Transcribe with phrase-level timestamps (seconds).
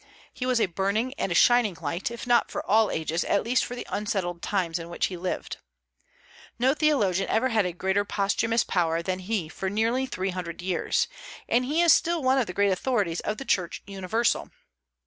[0.33, 3.63] He was a burning and a shining light, if not for all ages, at least
[3.63, 5.57] for the unsettled times in which he lived.
[6.57, 11.07] No theologian ever had a greater posthumous power than he for nearly three hundred years,
[11.47, 14.49] and he is still one of the great authorities of the church universal.